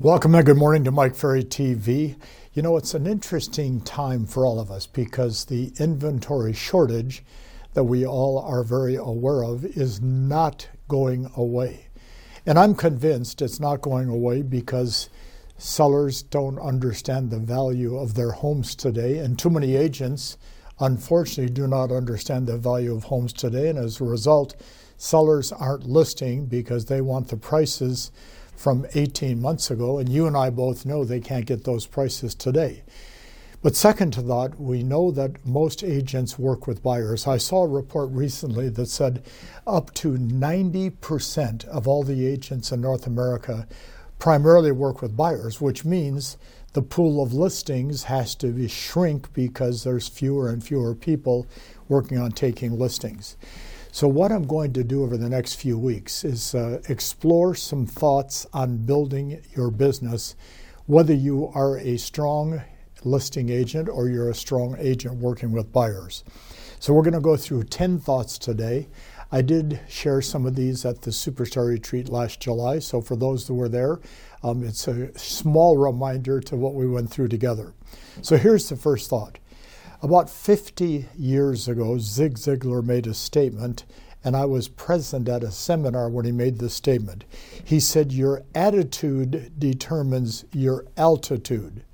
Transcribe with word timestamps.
Welcome 0.00 0.34
and 0.34 0.44
good 0.44 0.56
morning 0.56 0.82
to 0.84 0.90
Mike 0.90 1.14
Ferry 1.14 1.44
TV. 1.44 2.16
You 2.52 2.62
know, 2.62 2.76
it's 2.76 2.94
an 2.94 3.06
interesting 3.06 3.80
time 3.80 4.26
for 4.26 4.44
all 4.44 4.58
of 4.58 4.68
us 4.68 4.88
because 4.88 5.44
the 5.44 5.72
inventory 5.78 6.52
shortage 6.52 7.22
that 7.74 7.84
we 7.84 8.04
all 8.04 8.40
are 8.40 8.64
very 8.64 8.96
aware 8.96 9.44
of 9.44 9.64
is 9.64 10.00
not 10.00 10.68
going 10.88 11.30
away. 11.36 11.90
And 12.44 12.58
I'm 12.58 12.74
convinced 12.74 13.40
it's 13.40 13.60
not 13.60 13.82
going 13.82 14.08
away 14.08 14.42
because 14.42 15.10
sellers 15.58 16.24
don't 16.24 16.58
understand 16.58 17.30
the 17.30 17.38
value 17.38 17.96
of 17.96 18.14
their 18.14 18.32
homes 18.32 18.74
today, 18.74 19.18
and 19.18 19.38
too 19.38 19.48
many 19.48 19.76
agents, 19.76 20.36
unfortunately, 20.80 21.54
do 21.54 21.68
not 21.68 21.92
understand 21.92 22.48
the 22.48 22.58
value 22.58 22.96
of 22.96 23.04
homes 23.04 23.32
today. 23.32 23.68
And 23.68 23.78
as 23.78 24.00
a 24.00 24.04
result, 24.04 24.56
sellers 24.96 25.52
aren't 25.52 25.86
listing 25.86 26.46
because 26.46 26.86
they 26.86 27.00
want 27.00 27.28
the 27.28 27.36
prices 27.36 28.10
from 28.56 28.86
18 28.94 29.40
months 29.40 29.70
ago, 29.70 29.98
and 29.98 30.08
you 30.08 30.26
and 30.26 30.36
I 30.36 30.50
both 30.50 30.86
know 30.86 31.04
they 31.04 31.20
can't 31.20 31.46
get 31.46 31.64
those 31.64 31.86
prices 31.86 32.34
today. 32.34 32.82
But 33.62 33.76
second 33.76 34.12
to 34.12 34.22
that, 34.22 34.60
we 34.60 34.82
know 34.82 35.10
that 35.12 35.46
most 35.46 35.82
agents 35.82 36.38
work 36.38 36.66
with 36.66 36.82
buyers. 36.82 37.26
I 37.26 37.38
saw 37.38 37.64
a 37.64 37.68
report 37.68 38.10
recently 38.10 38.68
that 38.68 38.90
said 38.90 39.24
up 39.66 39.94
to 39.94 40.18
90% 40.18 41.64
of 41.68 41.88
all 41.88 42.02
the 42.02 42.26
agents 42.26 42.72
in 42.72 42.82
North 42.82 43.06
America 43.06 43.66
primarily 44.18 44.70
work 44.70 45.00
with 45.00 45.16
buyers, 45.16 45.62
which 45.62 45.84
means 45.84 46.36
the 46.74 46.82
pool 46.82 47.22
of 47.22 47.32
listings 47.32 48.04
has 48.04 48.34
to 48.34 48.68
shrink 48.68 49.32
because 49.32 49.82
there's 49.82 50.08
fewer 50.08 50.50
and 50.50 50.62
fewer 50.62 50.94
people 50.94 51.46
working 51.88 52.18
on 52.18 52.32
taking 52.32 52.78
listings. 52.78 53.36
So, 53.94 54.08
what 54.08 54.32
I'm 54.32 54.44
going 54.44 54.72
to 54.72 54.82
do 54.82 55.04
over 55.04 55.16
the 55.16 55.28
next 55.28 55.54
few 55.54 55.78
weeks 55.78 56.24
is 56.24 56.52
uh, 56.52 56.82
explore 56.88 57.54
some 57.54 57.86
thoughts 57.86 58.44
on 58.52 58.78
building 58.78 59.40
your 59.54 59.70
business, 59.70 60.34
whether 60.86 61.14
you 61.14 61.52
are 61.54 61.78
a 61.78 61.96
strong 61.96 62.60
listing 63.04 63.50
agent 63.50 63.88
or 63.88 64.08
you're 64.08 64.30
a 64.30 64.34
strong 64.34 64.74
agent 64.80 65.18
working 65.18 65.52
with 65.52 65.72
buyers. 65.72 66.24
So, 66.80 66.92
we're 66.92 67.04
going 67.04 67.14
to 67.14 67.20
go 67.20 67.36
through 67.36 67.62
10 67.62 68.00
thoughts 68.00 68.36
today. 68.36 68.88
I 69.30 69.42
did 69.42 69.78
share 69.88 70.20
some 70.20 70.44
of 70.44 70.56
these 70.56 70.84
at 70.84 71.02
the 71.02 71.12
Superstar 71.12 71.68
Retreat 71.68 72.08
last 72.08 72.40
July. 72.40 72.80
So, 72.80 73.00
for 73.00 73.14
those 73.14 73.46
that 73.46 73.54
were 73.54 73.68
there, 73.68 74.00
um, 74.42 74.64
it's 74.64 74.88
a 74.88 75.16
small 75.16 75.78
reminder 75.78 76.40
to 76.40 76.56
what 76.56 76.74
we 76.74 76.88
went 76.88 77.10
through 77.10 77.28
together. 77.28 77.74
So, 78.22 78.38
here's 78.38 78.68
the 78.68 78.74
first 78.74 79.08
thought 79.08 79.38
about 80.04 80.28
50 80.28 81.06
years 81.16 81.66
ago, 81.66 81.96
Zig 81.96 82.34
Ziglar 82.34 82.84
made 82.84 83.06
a 83.06 83.14
statement, 83.14 83.86
and 84.22 84.36
I 84.36 84.44
was 84.44 84.68
present 84.68 85.30
at 85.30 85.42
a 85.42 85.50
seminar 85.50 86.10
when 86.10 86.26
he 86.26 86.30
made 86.30 86.58
this 86.58 86.74
statement. 86.74 87.24
He 87.64 87.80
said, 87.80 88.12
Your 88.12 88.42
attitude 88.54 89.54
determines 89.58 90.44
your 90.52 90.84
altitude. 90.98 91.84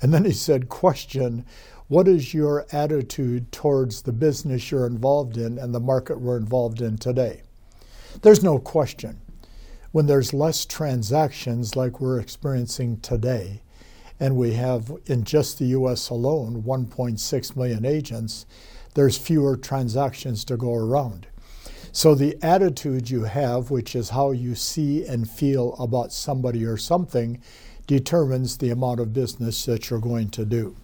And 0.00 0.12
then 0.12 0.24
he 0.24 0.32
said, 0.32 0.68
Question, 0.68 1.46
what 1.86 2.08
is 2.08 2.34
your 2.34 2.66
attitude 2.72 3.52
towards 3.52 4.02
the 4.02 4.12
business 4.12 4.72
you're 4.72 4.84
involved 4.84 5.36
in 5.36 5.56
and 5.56 5.72
the 5.72 5.78
market 5.78 6.20
we're 6.20 6.38
involved 6.38 6.80
in 6.80 6.98
today? 6.98 7.42
There's 8.22 8.42
no 8.42 8.58
question. 8.58 9.20
When 9.92 10.06
there's 10.06 10.34
less 10.34 10.66
transactions 10.66 11.76
like 11.76 12.00
we're 12.00 12.18
experiencing 12.18 12.98
today, 12.98 13.62
and 14.22 14.36
we 14.36 14.52
have 14.52 14.92
in 15.06 15.24
just 15.24 15.58
the 15.58 15.64
US 15.64 16.08
alone 16.08 16.62
1.6 16.62 17.56
million 17.56 17.84
agents, 17.84 18.46
there's 18.94 19.18
fewer 19.18 19.56
transactions 19.56 20.44
to 20.44 20.56
go 20.56 20.72
around. 20.74 21.26
So 21.90 22.14
the 22.14 22.38
attitude 22.40 23.10
you 23.10 23.24
have, 23.24 23.72
which 23.72 23.96
is 23.96 24.10
how 24.10 24.30
you 24.30 24.54
see 24.54 25.04
and 25.04 25.28
feel 25.28 25.74
about 25.74 26.12
somebody 26.12 26.64
or 26.64 26.76
something, 26.76 27.42
determines 27.88 28.58
the 28.58 28.70
amount 28.70 29.00
of 29.00 29.12
business 29.12 29.64
that 29.64 29.90
you're 29.90 29.98
going 29.98 30.30
to 30.30 30.44
do. 30.44 30.76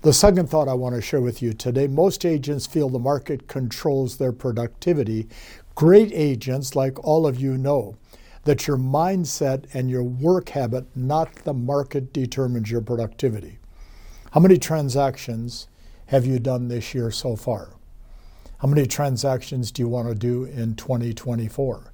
The 0.00 0.14
second 0.14 0.48
thought 0.48 0.66
I 0.66 0.72
want 0.72 0.94
to 0.94 1.02
share 1.02 1.20
with 1.20 1.42
you 1.42 1.52
today 1.52 1.86
most 1.86 2.24
agents 2.24 2.66
feel 2.66 2.88
the 2.88 2.98
market 2.98 3.48
controls 3.48 4.16
their 4.16 4.32
productivity. 4.32 5.28
Great 5.74 6.10
agents, 6.14 6.74
like 6.74 6.98
all 7.04 7.26
of 7.26 7.38
you 7.38 7.58
know, 7.58 7.96
that 8.44 8.66
your 8.66 8.76
mindset 8.76 9.66
and 9.72 9.88
your 9.88 10.02
work 10.02 10.50
habit, 10.50 10.84
not 10.96 11.34
the 11.44 11.54
market, 11.54 12.12
determines 12.12 12.70
your 12.70 12.80
productivity. 12.80 13.58
How 14.32 14.40
many 14.40 14.58
transactions 14.58 15.68
have 16.06 16.26
you 16.26 16.38
done 16.38 16.68
this 16.68 16.94
year 16.94 17.10
so 17.10 17.36
far? 17.36 17.76
How 18.58 18.68
many 18.68 18.86
transactions 18.86 19.70
do 19.70 19.82
you 19.82 19.88
want 19.88 20.08
to 20.08 20.14
do 20.14 20.44
in 20.44 20.74
2024? 20.76 21.92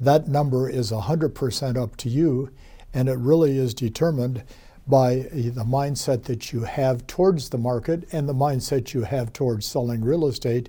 That 0.00 0.28
number 0.28 0.68
is 0.68 0.92
100% 0.92 1.76
up 1.76 1.96
to 1.96 2.08
you, 2.08 2.50
and 2.94 3.08
it 3.08 3.18
really 3.18 3.58
is 3.58 3.74
determined 3.74 4.44
by 4.86 5.28
the 5.32 5.64
mindset 5.64 6.24
that 6.24 6.52
you 6.52 6.62
have 6.62 7.06
towards 7.06 7.50
the 7.50 7.58
market 7.58 8.08
and 8.12 8.28
the 8.28 8.34
mindset 8.34 8.94
you 8.94 9.02
have 9.02 9.32
towards 9.32 9.66
selling 9.66 10.02
real 10.02 10.26
estate 10.26 10.68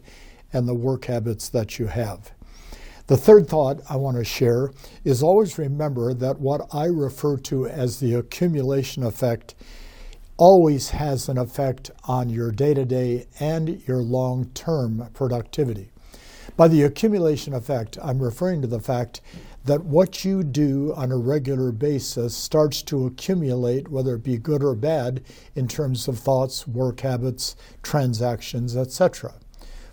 and 0.51 0.67
the 0.67 0.73
work 0.73 1.05
habits 1.05 1.47
that 1.49 1.79
you 1.79 1.87
have. 1.87 2.31
The 3.09 3.17
third 3.17 3.47
thought 3.47 3.81
I 3.89 3.95
want 3.95 4.17
to 4.17 4.23
share 4.23 4.69
is 5.03 5.23
always 5.23 5.57
remember 5.57 6.13
that 6.13 6.39
what 6.39 6.67
I 6.71 6.85
refer 6.85 7.37
to 7.37 7.65
as 7.65 7.99
the 7.99 8.13
accumulation 8.13 9.01
effect 9.01 9.55
always 10.37 10.91
has 10.91 11.27
an 11.27 11.39
effect 11.39 11.89
on 12.03 12.29
your 12.29 12.51
day 12.51 12.75
to 12.75 12.85
day 12.85 13.25
and 13.39 13.81
your 13.87 14.03
long 14.03 14.51
term 14.53 15.09
productivity. 15.15 15.89
By 16.55 16.67
the 16.67 16.83
accumulation 16.83 17.55
effect, 17.55 17.97
I'm 17.99 18.21
referring 18.21 18.61
to 18.61 18.67
the 18.67 18.79
fact 18.79 19.21
that 19.65 19.85
what 19.85 20.23
you 20.23 20.43
do 20.43 20.93
on 20.95 21.11
a 21.11 21.17
regular 21.17 21.71
basis 21.71 22.35
starts 22.35 22.83
to 22.83 23.07
accumulate, 23.07 23.87
whether 23.87 24.13
it 24.13 24.23
be 24.23 24.37
good 24.37 24.63
or 24.63 24.75
bad, 24.75 25.23
in 25.55 25.67
terms 25.67 26.07
of 26.07 26.19
thoughts, 26.19 26.67
work 26.67 26.99
habits, 26.99 27.55
transactions, 27.81 28.77
etc. 28.77 29.33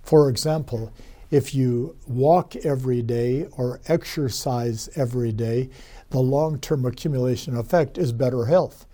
For 0.02 0.28
example, 0.28 0.92
if 1.30 1.54
you 1.54 1.96
walk 2.06 2.54
every 2.56 3.02
day 3.02 3.46
or 3.56 3.80
exercise 3.88 4.88
every 4.96 5.32
day, 5.32 5.70
the 6.10 6.20
long 6.20 6.58
term 6.58 6.84
accumulation 6.84 7.56
effect 7.56 7.98
is 7.98 8.12
better 8.12 8.46
health. 8.46 8.86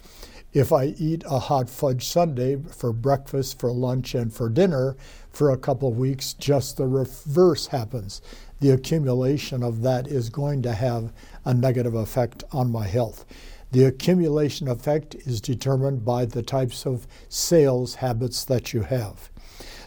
If 0.53 0.70
I 0.72 0.87
eat 0.98 1.25
a 1.26 1.38
hot 1.38 1.70
fudge 1.70 2.06
sundae 2.06 2.56
for 2.56 2.93
breakfast, 2.93 3.59
for 3.59 3.72
lunch, 3.72 4.15
and 4.15 4.32
for 4.32 4.50
dinner 4.50 4.97
for 5.31 5.50
a 5.50 5.56
couple 5.56 5.88
of 5.88 5.97
weeks, 5.97 6.34
just 6.34 6.76
the 6.76 6.87
reverse 6.87 7.69
happens. 7.69 8.20
The 8.60 8.70
accumulation 8.70 9.62
of 9.62 9.82
that 9.82 10.06
is 10.06 10.28
going 10.28 10.62
to 10.62 10.72
have 10.72 11.12
a 11.44 11.54
negative 11.54 11.94
effect 11.94 12.44
on 12.53 12.70
my 12.70 12.87
health. 12.87 13.25
The 13.72 13.84
accumulation 13.84 14.69
effect 14.69 15.14
is 15.14 15.41
determined 15.41 16.04
by 16.04 16.26
the 16.26 16.43
types 16.43 16.87
of 16.87 17.06
sales 17.31 17.97
habits 17.97 18.44
that 18.44 18.75
you 18.75 18.82
have. 18.82 19.31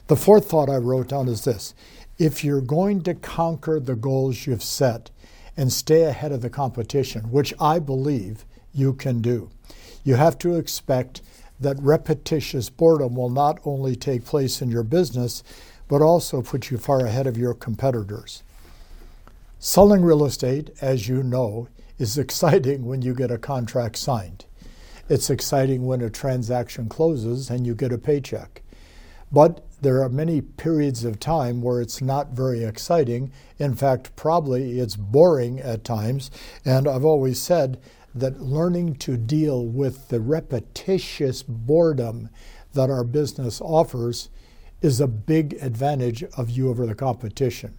The 0.07 0.15
fourth 0.15 0.49
thought 0.49 0.69
I 0.69 0.77
wrote 0.77 1.09
down 1.09 1.27
is 1.27 1.45
this 1.45 1.75
if 2.17 2.43
you're 2.43 2.61
going 2.61 3.01
to 3.03 3.13
conquer 3.13 3.79
the 3.79 3.95
goals 3.95 4.45
you've 4.45 4.63
set 4.63 5.11
and 5.57 5.71
stay 5.71 6.03
ahead 6.03 6.31
of 6.31 6.41
the 6.41 6.49
competition, 6.49 7.31
which 7.31 7.53
I 7.59 7.79
believe 7.79 8.45
you 8.73 8.93
can 8.93 9.21
do, 9.21 9.49
you 10.03 10.15
have 10.15 10.37
to 10.39 10.55
expect 10.55 11.21
that 11.59 11.77
repetitious 11.79 12.69
boredom 12.69 13.15
will 13.15 13.29
not 13.29 13.59
only 13.65 13.95
take 13.95 14.25
place 14.25 14.61
in 14.61 14.69
your 14.69 14.83
business, 14.83 15.43
but 15.87 16.01
also 16.01 16.41
put 16.41 16.69
you 16.69 16.77
far 16.77 17.05
ahead 17.05 17.27
of 17.27 17.37
your 17.37 17.53
competitors. 17.53 18.43
Selling 19.59 20.03
real 20.03 20.25
estate, 20.25 20.69
as 20.81 21.07
you 21.07 21.23
know, 21.23 21.67
is 21.97 22.17
exciting 22.17 22.85
when 22.85 23.01
you 23.01 23.13
get 23.13 23.31
a 23.31 23.37
contract 23.37 23.97
signed. 23.97 24.45
It's 25.07 25.29
exciting 25.29 25.85
when 25.85 26.01
a 26.01 26.09
transaction 26.09 26.89
closes 26.89 27.49
and 27.49 27.65
you 27.65 27.75
get 27.75 27.93
a 27.93 27.97
paycheck. 27.97 28.63
But 29.31 29.63
there 29.81 30.01
are 30.01 30.09
many 30.09 30.41
periods 30.41 31.03
of 31.03 31.19
time 31.19 31.61
where 31.61 31.81
it's 31.81 32.01
not 32.01 32.29
very 32.29 32.63
exciting. 32.63 33.31
In 33.57 33.75
fact, 33.75 34.15
probably 34.15 34.79
it's 34.79 34.95
boring 34.95 35.59
at 35.59 35.83
times. 35.83 36.31
And 36.63 36.87
I've 36.87 37.05
always 37.05 37.41
said 37.41 37.79
that 38.13 38.41
learning 38.41 38.95
to 38.95 39.17
deal 39.17 39.65
with 39.65 40.07
the 40.07 40.21
repetitious 40.21 41.43
boredom 41.43 42.29
that 42.73 42.89
our 42.89 43.03
business 43.03 43.59
offers 43.61 44.29
is 44.81 45.01
a 45.01 45.07
big 45.07 45.57
advantage 45.61 46.23
of 46.37 46.49
you 46.49 46.69
over 46.69 46.85
the 46.85 46.95
competition. 46.95 47.73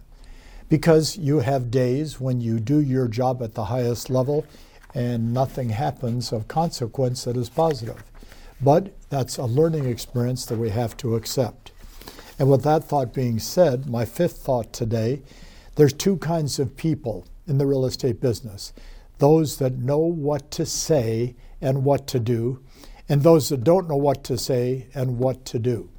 Because 0.69 1.17
you 1.17 1.39
have 1.39 1.71
days 1.71 2.19
when 2.19 2.41
you 2.41 2.59
do 2.59 2.79
your 2.79 3.07
job 3.07 3.41
at 3.41 3.53
the 3.53 3.65
highest 3.65 4.09
level 4.09 4.45
and 4.93 5.33
nothing 5.33 5.69
happens 5.69 6.31
of 6.31 6.47
consequence 6.47 7.23
that 7.23 7.37
is 7.37 7.49
positive. 7.49 8.03
But 8.59 8.93
that's 9.09 9.37
a 9.37 9.45
learning 9.45 9.85
experience 9.85 10.45
that 10.47 10.57
we 10.57 10.69
have 10.71 10.97
to 10.97 11.15
accept. 11.15 11.71
And 12.39 12.49
with 12.49 12.63
that 12.63 12.83
thought 12.83 13.13
being 13.13 13.39
said, 13.39 13.89
my 13.89 14.05
fifth 14.05 14.37
thought 14.37 14.71
today 14.71 15.21
there's 15.75 15.93
two 15.93 16.17
kinds 16.17 16.59
of 16.59 16.75
people 16.75 17.27
in 17.47 17.57
the 17.57 17.65
real 17.65 17.85
estate 17.85 18.19
business 18.19 18.73
those 19.19 19.57
that 19.57 19.77
know 19.77 19.97
what 19.97 20.51
to 20.51 20.65
say 20.65 21.35
and 21.59 21.83
what 21.83 22.05
to 22.05 22.19
do, 22.19 22.63
and 23.09 23.23
those 23.23 23.49
that 23.49 23.63
don't 23.63 23.89
know 23.89 23.95
what 23.95 24.23
to 24.23 24.37
say 24.37 24.87
and 24.93 25.17
what 25.17 25.43
to 25.45 25.57
do. 25.57 25.89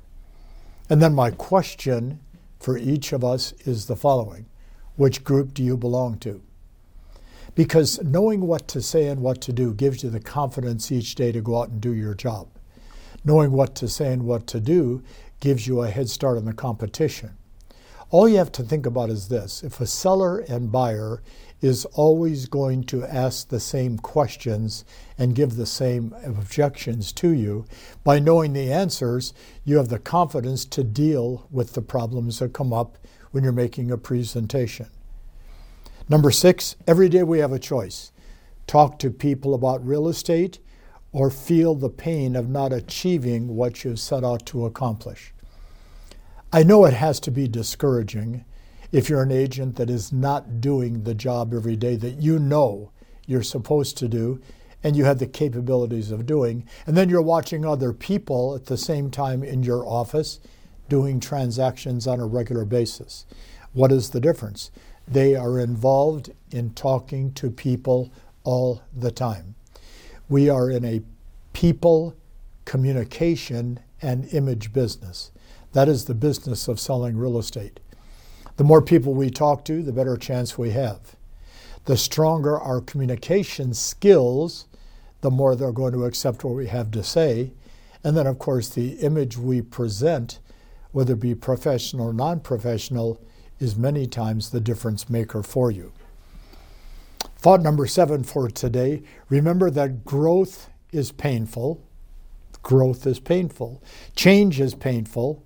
And 0.89 1.03
then 1.03 1.15
my 1.15 1.33
question 1.33 2.21
for 2.61 2.79
each 2.79 3.13
of 3.13 3.25
us 3.25 3.53
is 3.65 3.87
the 3.87 3.97
following 3.97 4.47
Which 4.97 5.25
group 5.25 5.55
do 5.55 5.63
you 5.63 5.77
belong 5.77 6.19
to? 6.19 6.43
Because 7.55 8.01
knowing 8.03 8.43
what 8.43 8.69
to 8.69 8.81
say 8.81 9.09
and 9.09 9.21
what 9.21 9.41
to 9.43 9.53
do 9.53 9.75
gives 9.75 10.05
you 10.05 10.11
the 10.11 10.21
confidence 10.21 10.93
each 10.93 11.15
day 11.17 11.33
to 11.33 11.41
go 11.41 11.61
out 11.61 11.71
and 11.71 11.81
do 11.81 11.93
your 11.93 12.15
job. 12.15 12.49
Knowing 13.25 13.51
what 13.51 13.75
to 13.77 13.89
say 13.89 14.13
and 14.13 14.25
what 14.25 14.47
to 14.47 14.61
do 14.61 15.03
gives 15.41 15.67
you 15.67 15.83
a 15.83 15.91
head 15.91 16.09
start 16.09 16.37
on 16.37 16.45
the 16.45 16.53
competition. 16.53 17.37
All 18.11 18.29
you 18.29 18.39
have 18.39 18.53
to 18.53 18.63
think 18.63 18.87
about 18.87 19.11
is 19.11 19.29
this 19.29 19.63
if 19.63 19.81
a 19.81 19.87
seller 19.87 20.39
and 20.39 20.73
buyer 20.73 21.23
is 21.61 21.85
always 21.87 22.47
going 22.47 22.85
to 22.85 23.05
ask 23.05 23.49
the 23.49 23.61
same 23.61 23.99
questions 23.99 24.85
and 25.19 25.35
give 25.35 25.57
the 25.57 25.67
same 25.67 26.15
objections 26.25 27.13
to 27.13 27.31
you, 27.31 27.67
by 28.05 28.19
knowing 28.19 28.53
the 28.53 28.73
answers, 28.73 29.35
you 29.65 29.77
have 29.77 29.89
the 29.89 29.99
confidence 29.99 30.65
to 30.65 30.85
deal 30.85 31.47
with 31.51 31.75
the 31.75 31.83
problems 31.83 32.39
that 32.39 32.53
come 32.53 32.73
up 32.73 32.97
when 33.33 33.43
you're 33.43 33.53
making 33.53 33.91
a 33.91 33.99
presentation. 33.99 34.87
Number 36.09 36.31
six, 36.31 36.77
every 36.87 37.09
day 37.09 37.23
we 37.23 37.41
have 37.41 37.53
a 37.53 37.59
choice 37.59 38.13
talk 38.67 38.99
to 38.99 39.11
people 39.11 39.55
about 39.55 39.85
real 39.85 40.09
estate 40.09 40.59
or 41.13 41.31
feel 41.31 41.75
the 41.75 41.89
pain 41.89 42.37
of 42.37 42.49
not 42.49 42.73
achieving 42.73 43.57
what 43.57 43.85
you've 43.85 44.01
set 44.01 44.25
out 44.25 44.45
to 44.47 44.67
accomplish. 44.67 45.33
I 46.53 46.63
know 46.63 46.85
it 46.85 46.95
has 46.95 47.21
to 47.21 47.31
be 47.31 47.49
discouraging 47.49 48.45
if 48.91 49.09
you're 49.09 49.23
an 49.23 49.33
agent 49.33 49.77
that 49.77 49.91
is 49.91 50.13
not 50.13 50.61
doing 50.61 51.03
the 51.03 51.15
job 51.15 51.53
every 51.53 51.77
day 51.77 51.97
that 51.97 52.23
you 52.23 52.39
know 52.39 52.91
you're 53.27 53.43
supposed 53.43 53.99
to 53.99 54.09
do 54.09 54.41
and 54.83 54.97
you 54.97 55.05
have 55.05 55.19
the 55.19 55.27
capabilities 55.27 56.11
of 56.11 56.25
doing, 56.25 56.65
and 56.87 56.97
then 56.97 57.09
you're 57.09 57.21
watching 57.21 57.65
other 57.65 57.93
people 57.93 58.55
at 58.55 58.67
the 58.67 58.77
same 58.77 59.11
time 59.11 59.43
in 59.43 59.63
your 59.63 59.85
office 59.87 60.41
doing 60.89 61.21
transactions 61.21 62.07
on 62.07 62.21
a 62.21 62.27
regular 62.27 62.65
basis. 62.65 63.27
What 63.73 63.93
is 63.93 64.11
the 64.11 64.21
difference? 64.21 64.71
They 65.07 65.35
are 65.35 65.59
involved 65.59 66.31
in 66.51 66.71
talking 66.71 67.33
to 67.35 67.51
people 67.51 68.13
all 68.45 68.83
the 68.97 69.11
time. 69.11 69.55
We 70.29 70.51
are 70.51 70.71
in 70.71 70.85
a 70.85 71.03
people, 71.53 72.15
communication, 72.65 73.81
and 74.03 74.33
image 74.33 74.73
business. 74.73 75.31
That 75.73 75.89
is 75.89 76.05
the 76.05 76.15
business 76.15 76.69
of 76.69 76.79
selling 76.79 77.17
real 77.17 77.39
estate. 77.39 77.81
The 78.57 78.65
more 78.65 78.83
people 78.83 79.15
we 79.15 79.31
talk 79.31 79.65
to, 79.67 79.83
the 79.83 79.93
better 79.93 80.17
chance 80.17 80.59
we 80.59 80.71
have. 80.71 81.17
The 81.85 81.97
stronger 81.97 82.59
our 82.59 82.81
communication 82.81 83.73
skills, 83.73 84.67
the 85.21 85.31
more 85.31 85.57
they're 85.57 85.73
going 85.73 85.93
to 85.95 86.05
accept 86.05 86.45
what 86.45 86.55
we 86.55 86.67
have 86.67 86.91
to 86.91 87.03
say. 87.03 87.53
And 88.05 88.17
then, 88.17 88.27
of 88.27 88.39
course, 88.39 88.69
the 88.69 88.93
image 88.95 89.39
we 89.39 89.63
present, 89.63 90.39
whether 90.93 91.15
it 91.15 91.21
be 91.21 91.35
professional 91.35 92.09
or 92.09 92.13
non 92.13 92.41
professional, 92.41 93.21
is 93.59 93.77
many 93.77 94.07
times 94.07 94.51
the 94.51 94.61
difference 94.61 95.09
maker 95.09 95.43
for 95.43 95.71
you. 95.71 95.93
Thought 97.39 97.63
number 97.63 97.87
seven 97.87 98.25
for 98.25 98.49
today 98.49 99.03
remember 99.29 99.71
that 99.71 100.05
growth 100.05 100.71
is 100.91 101.13
painful. 101.13 101.81
Growth 102.63 103.07
is 103.07 103.21
painful. 103.21 103.81
Change 104.17 104.59
is 104.61 104.75
painful. 104.75 105.45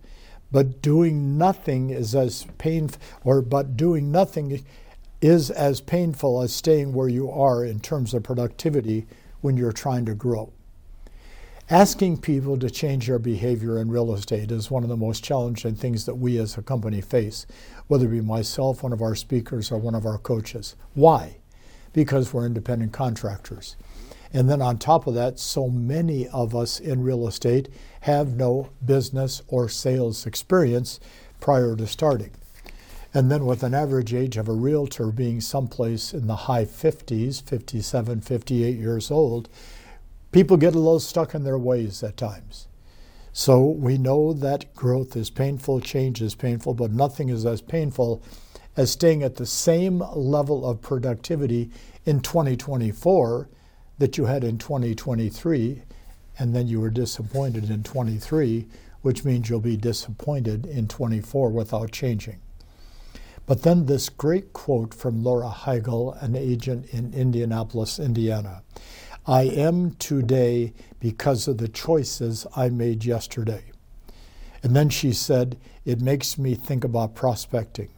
But 0.51 0.81
doing 0.81 1.37
nothing 1.37 1.91
is 1.91 2.15
as 2.15 2.47
painful, 2.59 3.01
or 3.25 3.43
but 3.43 3.77
doing 3.77 4.11
nothing 4.11 4.65
is 5.21 5.51
as 5.51 5.81
painful 5.81 6.43
as 6.43 6.55
staying 6.55 6.93
where 6.93 7.09
you 7.09 7.31
are 7.31 7.65
in 7.65 7.81
terms 7.81 8.15
of 8.15 8.23
productivity 8.23 9.07
when 9.41 9.57
you're 9.57 9.73
trying 9.73 10.07
to 10.07 10.15
grow. 10.15 10.53
Asking 11.71 12.19
people 12.19 12.59
to 12.59 12.71
change 12.71 13.07
their 13.07 13.19
behavior 13.19 13.79
in 13.79 13.91
real 13.91 14.13
estate 14.15 14.51
is 14.51 14.71
one 14.71 14.83
of 14.83 14.91
the 14.91 14.97
most 14.97 15.25
challenging 15.25 15.75
things 15.75 16.07
that 16.07 16.17
we 16.17 16.39
as 16.39 16.59
a 16.59 16.63
company 16.63 17.01
face, 17.01 17.47
whether 17.87 18.07
it 18.07 18.11
be 18.11 18.21
myself, 18.21 18.83
one 18.83 18.93
of 18.93 19.01
our 19.01 19.15
speakers, 19.15 19.71
or 19.71 19.79
one 19.79 19.95
of 19.95 20.05
our 20.05 20.19
coaches. 20.19 20.75
Why? 20.95 21.37
Because 21.93 22.33
we're 22.33 22.47
independent 22.47 22.93
contractors. 22.93 23.77
And 24.33 24.49
then 24.49 24.63
on 24.63 24.79
top 24.79 25.07
of 25.07 25.15
that, 25.15 25.39
so 25.39 25.69
many 25.69 26.27
of 26.29 26.55
us 26.57 26.81
in 26.81 27.03
real 27.03 27.29
estate 27.29 27.69
have 28.03 28.35
no 28.35 28.71
business 28.85 29.43
or 29.49 29.69
sales 29.69 30.27
experience 30.27 31.01
prior 31.39 31.77
to 31.77 31.87
starting. 31.87 32.31
And 33.15 33.31
then 33.31 33.45
with 33.45 33.63
an 33.63 33.75
average 33.75 34.15
age 34.15 34.39
of 34.39 34.49
a 34.49 34.55
realtor 34.55 35.09
being 35.09 35.43
someplace 35.43 36.15
in 36.15 36.27
the 36.27 36.37
high 36.37 36.65
50s, 36.65 37.43
57, 37.43 38.23
58 38.23 38.79
years 38.79 39.11
old, 39.11 39.51
people 40.31 40.57
get 40.57 40.75
a 40.75 40.79
little 40.79 41.01
stuck 41.01 41.35
in 41.35 41.45
their 41.45 41.59
ways 41.59 42.03
at 42.03 42.17
times. 42.17 42.69
So 43.35 43.63
we 43.65 43.99
know 43.99 44.33
that 44.33 44.75
growth 44.75 45.15
is 45.15 45.29
painful, 45.29 45.81
change 45.81 46.23
is 46.23 46.35
painful, 46.35 46.75
but 46.75 46.91
nothing 46.91 47.29
is 47.29 47.45
as 47.45 47.61
painful 47.61 48.23
as 48.77 48.91
staying 48.91 49.23
at 49.23 49.37
the 49.37 49.47
same 49.47 50.03
level 50.15 50.69
of 50.69 50.81
productivity 50.81 51.71
in 52.05 52.21
2024 52.21 53.49
that 53.99 54.17
you 54.17 54.25
had 54.25 54.45
in 54.45 54.59
2023, 54.59 55.83
and 56.39 56.55
then 56.55 56.67
you 56.67 56.81
were 56.81 56.91
disappointed 56.91 57.71
in 57.71 57.83
23, 57.83 58.67
which 59.03 59.25
means 59.25 59.49
you'll 59.49 59.61
be 59.61 59.77
disappointed 59.77 60.67
in 60.67 60.89
24 60.89 61.51
without 61.51 61.93
changing. 61.93 62.41
But 63.45 63.63
then 63.63 63.87
this 63.87 64.09
great 64.09 64.53
quote 64.53 64.95
from 64.95 65.23
Laura 65.23 65.51
Heigl, 65.51 66.21
an 66.23 66.37
agent 66.37 66.87
in 66.93 67.13
Indianapolis, 67.13 67.99
Indiana 67.99 68.63
I 69.27 69.43
am 69.43 69.93
today 69.97 70.73
because 70.99 71.47
of 71.47 71.59
the 71.59 71.69
choices 71.69 72.45
I 72.57 72.71
made 72.71 73.05
yesterday. 73.05 73.63
And 74.65 74.75
then 74.75 74.89
she 74.89 75.13
said, 75.13 75.59
It 75.85 76.01
makes 76.01 76.37
me 76.39 76.57
think 76.57 76.83
about 76.83 77.15
prospecting. 77.15 77.91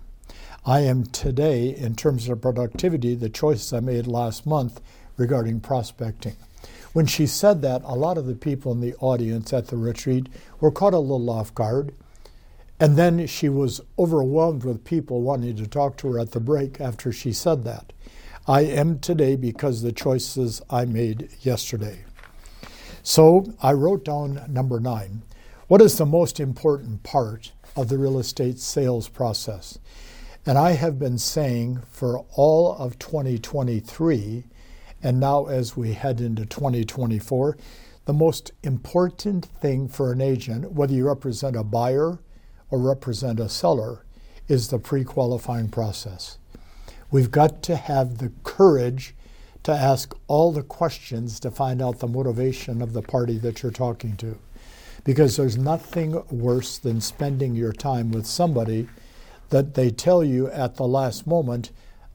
I 0.66 0.80
am 0.80 1.04
today, 1.04 1.76
in 1.76 1.94
terms 1.94 2.26
of 2.26 2.40
productivity, 2.40 3.14
the 3.14 3.28
choices 3.28 3.70
I 3.74 3.80
made 3.80 4.06
last 4.06 4.46
month 4.46 4.80
regarding 5.18 5.60
prospecting. 5.60 6.36
When 6.94 7.04
she 7.04 7.26
said 7.26 7.60
that, 7.60 7.82
a 7.84 7.94
lot 7.94 8.16
of 8.16 8.24
the 8.24 8.34
people 8.34 8.72
in 8.72 8.80
the 8.80 8.94
audience 8.94 9.52
at 9.52 9.66
the 9.66 9.76
retreat 9.76 10.28
were 10.60 10.70
caught 10.70 10.94
a 10.94 10.98
little 10.98 11.28
off 11.28 11.54
guard. 11.54 11.94
And 12.80 12.96
then 12.96 13.26
she 13.26 13.50
was 13.50 13.82
overwhelmed 13.98 14.64
with 14.64 14.84
people 14.84 15.20
wanting 15.20 15.56
to 15.56 15.66
talk 15.66 15.98
to 15.98 16.12
her 16.12 16.18
at 16.18 16.30
the 16.30 16.40
break 16.40 16.80
after 16.80 17.12
she 17.12 17.34
said 17.34 17.64
that. 17.64 17.92
I 18.48 18.62
am 18.62 19.00
today 19.00 19.36
because 19.36 19.82
the 19.82 19.92
choices 19.92 20.62
I 20.70 20.86
made 20.86 21.28
yesterday. 21.42 22.04
So 23.02 23.52
I 23.62 23.74
wrote 23.74 24.06
down 24.06 24.46
number 24.48 24.80
nine. 24.80 25.22
What 25.68 25.82
is 25.82 25.98
the 25.98 26.06
most 26.06 26.40
important 26.40 27.02
part 27.02 27.52
of 27.76 27.88
the 27.88 27.98
real 27.98 28.18
estate 28.18 28.58
sales 28.58 29.08
process? 29.08 29.78
And 30.46 30.58
I 30.58 30.72
have 30.72 30.98
been 30.98 31.16
saying 31.16 31.82
for 31.90 32.18
all 32.36 32.76
of 32.76 32.98
2023 32.98 34.44
and 35.02 35.20
now, 35.20 35.44
as 35.46 35.76
we 35.76 35.92
head 35.92 36.22
into 36.22 36.46
2024, 36.46 37.58
the 38.06 38.12
most 38.14 38.52
important 38.62 39.44
thing 39.44 39.86
for 39.86 40.12
an 40.12 40.22
agent, 40.22 40.72
whether 40.72 40.94
you 40.94 41.06
represent 41.06 41.56
a 41.56 41.62
buyer 41.62 42.18
or 42.70 42.78
represent 42.78 43.38
a 43.38 43.50
seller, 43.50 44.06
is 44.48 44.68
the 44.68 44.78
pre 44.78 45.04
qualifying 45.04 45.68
process. 45.68 46.38
We've 47.10 47.30
got 47.30 47.62
to 47.64 47.76
have 47.76 48.16
the 48.16 48.32
courage 48.44 49.14
to 49.62 49.72
ask 49.72 50.14
all 50.26 50.52
the 50.52 50.62
questions 50.62 51.38
to 51.40 51.50
find 51.50 51.82
out 51.82 51.98
the 51.98 52.08
motivation 52.08 52.80
of 52.80 52.94
the 52.94 53.02
party 53.02 53.36
that 53.38 53.62
you're 53.62 53.72
talking 53.72 54.16
to. 54.16 54.38
Because 55.04 55.36
there's 55.36 55.58
nothing 55.58 56.22
worse 56.30 56.78
than 56.78 57.02
spending 57.02 57.54
your 57.54 57.72
time 57.72 58.10
with 58.10 58.24
somebody 58.24 58.88
that 59.54 59.74
they 59.74 59.88
tell 59.88 60.24
you 60.24 60.48
at 60.48 60.74
the 60.74 60.86
last 60.86 61.28
moment 61.28 61.70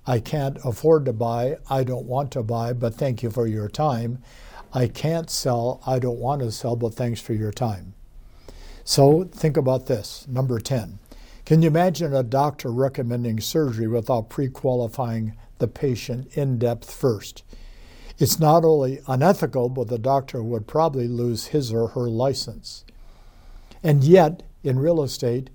I 0.06 0.20
can't 0.20 0.58
afford 0.66 1.06
to 1.06 1.14
buy, 1.14 1.56
I 1.70 1.86
don't 1.86 2.06
want 2.06 2.32
to 2.34 2.44
buy, 2.44 2.74
but 2.74 2.96
thank 2.96 3.24
you 3.24 3.32
for 3.32 3.48
your 3.48 3.70
time. 3.70 4.22
I 4.74 4.90
can't 4.90 5.30
sell, 5.30 5.82
I 5.88 6.00
don't 6.00 6.20
want 6.20 6.42
to 6.42 6.52
sell, 6.52 6.76
but 6.76 6.96
thanks 6.96 7.22
for 7.22 7.32
your 7.32 7.54
time. 7.54 7.94
So 8.84 9.24
think 9.24 9.56
about 9.56 9.86
this. 9.86 10.28
Number 10.28 10.60
10. 10.60 11.00
Can 11.46 11.62
you 11.62 11.70
imagine 11.70 12.14
a 12.14 12.24
doctor 12.24 12.74
recommending 12.74 13.40
surgery 13.40 13.88
without 13.88 14.28
pre 14.28 14.50
qualifying 14.50 15.38
the 15.60 15.70
patient 15.70 16.36
in 16.36 16.60
depth 16.60 16.92
first? 16.92 17.44
It's 18.18 18.38
not 18.38 18.66
only 18.66 19.00
unethical, 19.08 19.70
but 19.70 19.88
the 19.88 19.98
doctor 19.98 20.44
would 20.44 20.68
probably 20.68 21.08
lose 21.08 21.46
his 21.46 21.72
or 21.72 21.88
her 21.90 22.10
license. 22.10 22.84
And 23.82 24.04
yet, 24.04 24.44
in 24.62 24.78
real 24.78 25.02
estate, 25.02 25.50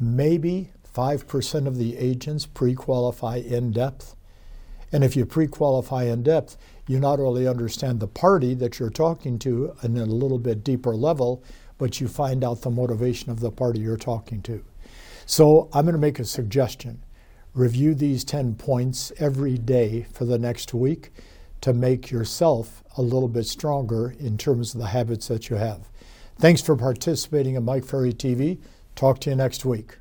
maybe 0.00 0.72
5% 0.94 1.66
of 1.66 1.76
the 1.76 1.96
agents 1.96 2.46
pre 2.46 2.74
qualify 2.74 3.36
in 3.36 3.72
depth. 3.72 4.16
And 4.92 5.04
if 5.04 5.16
you 5.16 5.24
pre 5.24 5.46
qualify 5.46 6.04
in 6.04 6.22
depth, 6.22 6.56
you 6.86 6.98
not 6.98 7.20
only 7.20 7.46
understand 7.46 8.00
the 8.00 8.08
party 8.08 8.54
that 8.54 8.78
you're 8.78 8.90
talking 8.90 9.38
to 9.40 9.74
in 9.82 9.96
a 9.96 10.04
little 10.04 10.38
bit 10.38 10.64
deeper 10.64 10.96
level, 10.96 11.44
but 11.78 12.00
you 12.00 12.08
find 12.08 12.42
out 12.44 12.62
the 12.62 12.70
motivation 12.70 13.30
of 13.30 13.40
the 13.40 13.50
party 13.50 13.80
you're 13.80 13.96
talking 13.96 14.42
to. 14.42 14.64
So 15.26 15.68
I'm 15.72 15.84
going 15.84 15.94
to 15.94 16.00
make 16.00 16.18
a 16.18 16.24
suggestion. 16.24 17.04
Review 17.54 17.94
these 17.94 18.24
10 18.24 18.56
points 18.56 19.12
every 19.18 19.56
day 19.56 20.06
for 20.12 20.24
the 20.24 20.38
next 20.38 20.74
week 20.74 21.10
to 21.60 21.72
make 21.72 22.10
yourself 22.10 22.82
a 22.96 23.02
little 23.02 23.28
bit 23.28 23.46
stronger 23.46 24.14
in 24.18 24.36
terms 24.36 24.74
of 24.74 24.80
the 24.80 24.88
habits 24.88 25.28
that 25.28 25.48
you 25.48 25.56
have. 25.56 25.88
Thanks 26.38 26.62
for 26.62 26.74
participating 26.74 27.54
in 27.54 27.64
Mike 27.64 27.84
Ferry 27.84 28.12
TV. 28.12 28.58
Talk 28.96 29.20
to 29.20 29.30
you 29.30 29.36
next 29.36 29.64
week. 29.64 29.99